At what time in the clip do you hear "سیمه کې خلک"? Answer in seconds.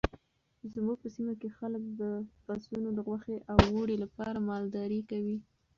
1.15-1.83